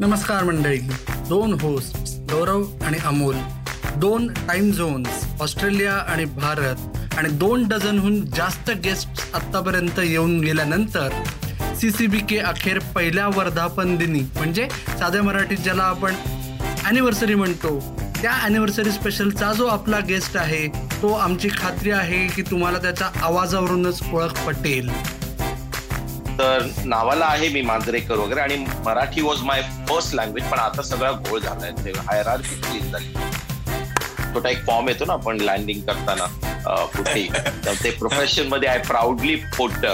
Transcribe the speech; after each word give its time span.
नमस्कार 0.00 0.42
मंडळी. 0.44 0.78
दोन 1.28 1.52
होस्ट 1.60 1.96
गौरव 2.30 2.64
आणि 2.86 2.98
अमोल. 3.06 3.36
दोन 4.00 4.26
टाइम 4.48 4.70
झोन्स 4.72 5.24
ऑस्ट्रेलिया 5.40 5.92
आणि 5.92 6.24
भारत. 6.34 6.98
आणि 7.18 7.28
दोन 7.38 7.66
डझनहून 7.68 8.20
जास्त 8.36 8.70
गेस्ट 8.84 9.22
आत्तापर्यंत 9.34 9.98
येऊन 9.98 10.38
गेल्यानंतर 10.40 11.12
सी 11.80 11.90
सी 11.90 12.06
बी 12.06 12.18
के 12.28 12.38
अखेर 12.38 12.78
पहिल्या 12.94 13.26
वर्धापन 13.36 13.96
दिनी 13.96 14.20
म्हणजे 14.36 14.68
साध्या 14.98 15.22
मराठीत 15.22 15.58
ज्याला 15.58 15.82
आपण 15.84 16.14
ॲनिव्हर्सरी 16.84 17.34
म्हणतो 17.34 17.78
त्या 18.22 18.32
ॲनिव्हर्सरी 18.42 18.90
स्पेशलचा 18.90 19.52
जो 19.52 19.66
आपला 19.66 20.00
गेस्ट 20.08 20.36
आहे 20.36 20.66
तो 21.02 21.12
आमची 21.14 21.48
खात्री 21.58 21.90
आहे 21.90 22.26
की 22.26 22.42
तुम्हाला 22.50 22.78
त्याच्या 22.78 23.10
आवाजावरूनच 23.22 24.02
ओळख 24.12 24.46
पटेल. 24.46 24.90
तर 26.38 26.66
नावाला 26.84 27.26
आहे 27.26 27.48
मी 27.48 27.60
मांजरेकर 27.62 28.16
वगैरे 28.18 28.40
आणि 28.40 28.56
Marathi 28.84 29.20
was 29.22 29.42
my 29.42 29.62
first 29.88 30.14
language 30.14 30.44
पण 30.50 30.58
आता 30.58 30.82
सगळा 30.82 31.10
घोळ 31.12 31.38
झालाय 31.40 31.70
ते 31.84 31.92
हायरार 32.08 32.40
क्लीन 32.40 32.90
झाली. 32.92 33.12
छोटा 34.34 34.48
एक 34.50 34.64
फॉर्म 34.66 34.88
येतो 34.88 35.04
ना 35.04 35.12
आपण 35.12 35.40
लँडिंग 35.40 35.80
करताना 35.86 36.26
कुठेही 36.96 37.28
तर 37.66 37.72
ते 37.82 37.90
प्रोफेशनमध्ये 37.90 38.68
I 38.68 38.78
proudly 38.88 39.34
put 39.56 39.86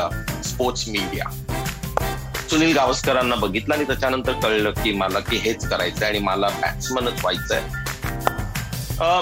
sports 0.45 0.89
media 0.89 1.31
Sunil 2.51 2.75
गावस्करांना 2.77 3.35
बघितलं 3.35 3.75
आणि 3.75 3.85
त्याच्यानंतर 3.87 4.33
कळलं 4.43 4.71
की 4.83 4.93
मला 4.93 5.21
की 5.31 5.37
हेच 5.45 5.69
करायचंय 5.69 6.09
आणि 6.09 6.19
मला 6.19 6.49
बॅट्समनच 6.61 7.23
व्हायचंय. 7.23 7.61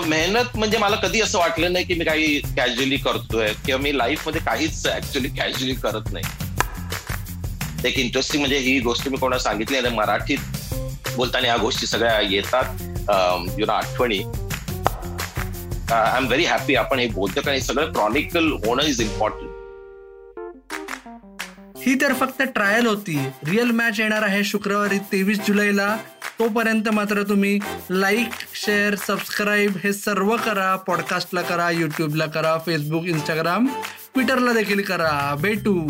मेहनत 0.06 0.56
म्हणजे 0.56 0.78
मला 0.78 0.96
कधी 1.02 1.20
असं 1.20 1.38
वाटलं 1.38 1.72
नाही 1.72 1.84
की 1.84 1.94
मी 1.94 2.04
काही 2.04 2.40
कॅज्युअली 2.56 2.96
करतोय 2.96 3.52
किंवा 3.66 3.80
मी 3.82 3.96
लाईफमध्ये 3.98 4.40
काहीच 4.46 4.86
ऍक्च्युअली 4.86 5.28
कॅज्युअली 5.28 5.74
करत 5.74 6.12
नाही. 6.12 6.24
एक 7.84 7.98
इंटरेस्टिंग 7.98 8.40
म्हणजे 8.42 8.58
ही 8.58 8.78
गोष्ट 8.80 9.08
मी 9.08 9.16
कोणाला 9.16 9.42
सांगितली 9.42 9.76
आणि 9.76 9.88
मराठीत 9.96 10.38
बोलताना 11.16 11.46
या 11.48 11.56
गोष्टी 11.56 11.86
सगळ्या 11.86 12.20
येतात. 12.20 12.82
यु 13.58 13.66
नो 13.66 13.72
आठवणी. 13.72 14.18
आय 15.92 16.16
एम 16.16 16.26
व्हेरी 16.26 16.44
हॅपी 16.44 16.74
आपण 16.74 16.98
हे 16.98 17.06
बोलतो 17.08 17.40
कारण 17.40 17.56
हे 17.56 17.60
सगळं 17.60 17.92
क्रॉनिकल 17.92 18.50
होणं 18.64 18.82
इज 18.82 19.00
इम्पॉर्टंट 19.00 19.48
ही 21.84 21.94
तर 22.00 22.12
फक्त 22.12 22.42
ट्रायल 22.54 22.86
होती. 22.86 23.18
रिअल 23.48 23.70
मॅच 23.70 24.00
येणार 24.00 24.22
आहे 24.22 24.42
शुक्रवारी 24.44 24.98
तेवीस 25.12 25.38
जुलैला. 25.46 25.96
तोपर्यंत 26.38 26.88
मात्र 26.88 27.22
तुम्ही 27.22 27.58
लाईक 27.90 28.28
शेअर 28.54 28.94
सबस्क्राईब 29.06 29.76
हे 29.84 29.92
सर्व 29.92 30.36
करा. 30.36 30.74
पॉडकास्टला 30.86 31.42
करा 31.42 31.70
युट्यूबला 31.70 32.26
करा 32.26 32.56
फेसबुक 32.66 33.04
इंस्टाग्राम 33.04 33.66
ट्विटरला 34.14 34.52
देखील 34.52 34.82
करा. 34.82 35.34
भेटू. 35.40 35.88